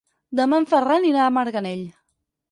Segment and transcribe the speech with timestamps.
[0.37, 1.83] Demà en Ferran irà a Marganell.